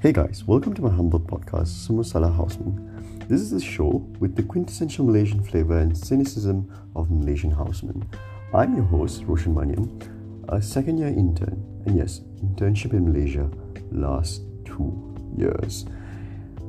[0.00, 3.26] Hey guys, welcome to my humble podcast, Semua Salah Houseman.
[3.26, 8.08] This is a show with the quintessential Malaysian flavor and cynicism of Malaysian housemen.
[8.54, 9.90] I'm your host, Roshan Maniam,
[10.50, 13.50] a second year intern, and yes, internship in Malaysia
[13.90, 14.94] lasts two
[15.36, 15.84] years.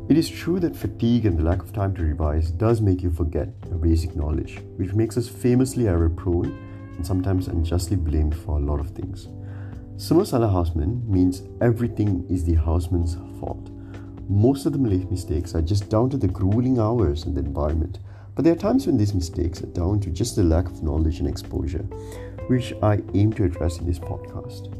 [0.09, 3.11] It is true that fatigue and the lack of time to revise does make you
[3.11, 6.49] forget your basic knowledge, which makes us famously error prone
[6.97, 9.27] and sometimes unjustly blamed for a lot of things.
[9.99, 13.69] Semua Salah houseman means everything is the houseman's fault.
[14.29, 17.99] Most of the mistakes are just down to the grueling hours and the environment,
[18.33, 21.19] but there are times when these mistakes are down to just the lack of knowledge
[21.19, 21.83] and exposure,
[22.47, 24.73] which I aim to address in this podcast.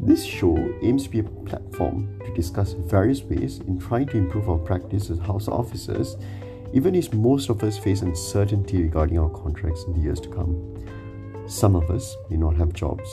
[0.00, 4.50] This show aims to be a platform to discuss various ways in trying to improve
[4.50, 6.16] our practice as house officers,
[6.72, 10.84] even as most of us face uncertainty regarding our contracts in the years to come.
[11.46, 13.08] Some of us may not have jobs,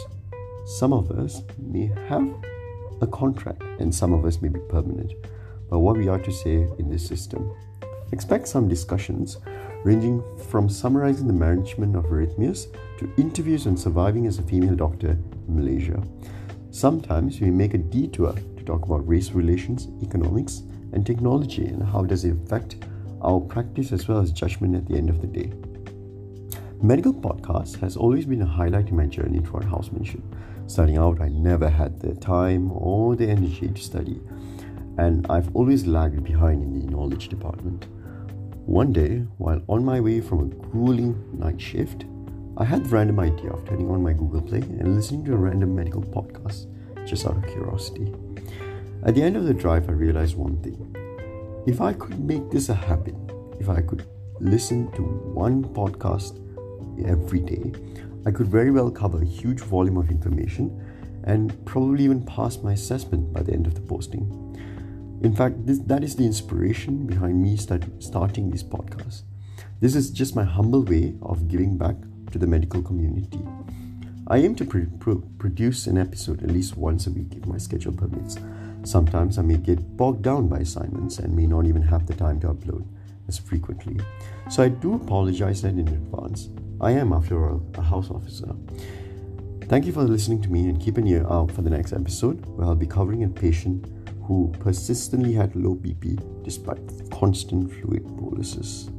[0.70, 2.32] some of us may have
[3.02, 5.14] a contract and some of us may be permanent.
[5.68, 7.52] But what we are to say in this system,
[8.12, 9.40] expect some discussions
[9.84, 12.68] ranging from summarizing the management of arrhythmias
[13.00, 16.04] to interviews on surviving as a female doctor in Malaysia.
[16.70, 20.62] Sometimes we make a detour to talk about race relations, economics,
[20.94, 22.76] and technology and how does it affect
[23.24, 25.52] our practice as well as judgment at the end of the day.
[26.82, 30.22] Medical podcast has always been a highlight in my journey toward housemanship.
[30.66, 34.22] Starting out, I never had the time or the energy to study,
[34.98, 37.88] and I've always lagged behind in the knowledge department.
[38.66, 42.06] One day, while on my way from a grueling night shift,
[42.56, 45.38] I had the random idea of turning on my Google Play and listening to a
[45.38, 46.68] random medical podcast
[47.06, 48.16] just out of curiosity.
[49.04, 50.96] At the end of the drive, I realized one thing.
[51.68, 53.16] If I could make this a habit,
[53.60, 54.08] if I could
[54.40, 56.46] listen to one podcast
[57.06, 57.72] every day,
[58.26, 60.86] I could very well cover a huge volume of information
[61.24, 64.28] and probably even pass my assessment by the end of the posting.
[65.22, 69.24] In fact, this, that is the inspiration behind me start, starting this podcast.
[69.82, 71.96] This is just my humble way of giving back
[72.32, 73.42] to the medical community.
[74.28, 77.58] I aim to pr- pr- produce an episode at least once a week if my
[77.58, 78.38] schedule permits.
[78.84, 82.40] Sometimes I may get bogged down by assignments and may not even have the time
[82.42, 82.86] to upload
[83.28, 84.00] as frequently.
[84.50, 86.50] So I do apologize that in advance.
[86.82, 88.56] I am, after all, a house officer.
[89.64, 92.46] Thank you for listening to me and keep an ear out for the next episode
[92.46, 93.86] where I'll be covering a patient
[94.24, 96.80] who persistently had low BP despite
[97.12, 98.90] constant fluid boluses.